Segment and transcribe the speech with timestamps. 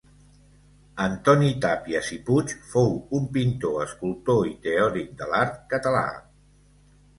[1.03, 6.05] Antoni Tàpies i Puig fou un pintor, escultor i teòric de l'art català.